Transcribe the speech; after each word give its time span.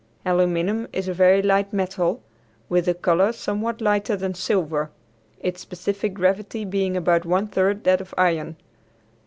Aluminum 0.25 0.87
is 0.91 1.07
a 1.07 1.13
very 1.13 1.43
light 1.43 1.71
metal, 1.71 2.23
with 2.69 2.87
a 2.87 2.95
color 2.95 3.31
somewhat 3.31 3.81
lighter 3.81 4.15
than 4.15 4.33
silver; 4.33 4.89
its 5.39 5.61
specific 5.61 6.15
gravity 6.15 6.65
being 6.65 6.97
about 6.97 7.23
one 7.23 7.45
third 7.45 7.83
that 7.83 8.01
of 8.01 8.11
iron. 8.17 8.55